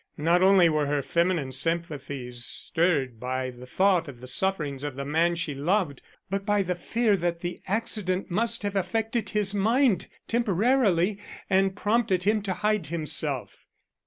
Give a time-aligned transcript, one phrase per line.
[0.17, 5.05] Not only were her feminine sympathies stirred by the thought of the sufferings of the
[5.05, 10.07] man she loved, but by the fear that the accident must have affected his mind
[10.27, 11.19] temporarily
[11.51, 13.63] and prompted him to hide himself.